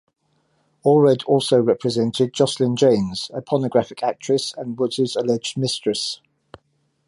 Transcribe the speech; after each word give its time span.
Allred 0.83 1.23
also 1.27 1.61
represented 1.61 2.33
Joslyn 2.33 2.75
James, 2.75 3.29
a 3.35 3.41
pornographic 3.43 4.01
actress 4.01 4.51
and 4.57 4.75
Woods's 4.79 5.15
alleged 5.15 5.59
mistress. 5.59 6.21